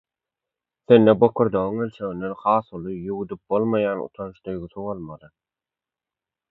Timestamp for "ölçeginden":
1.85-2.35